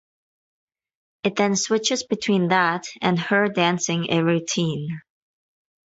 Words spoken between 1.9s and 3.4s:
between that and